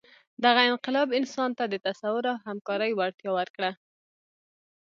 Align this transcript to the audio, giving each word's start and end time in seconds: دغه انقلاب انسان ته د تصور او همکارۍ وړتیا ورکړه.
دغه 0.45 0.61
انقلاب 0.71 1.07
انسان 1.19 1.49
ته 1.57 1.63
د 1.67 1.75
تصور 1.87 2.23
او 2.31 2.37
همکارۍ 2.47 2.91
وړتیا 2.95 3.31
ورکړه. 3.35 3.71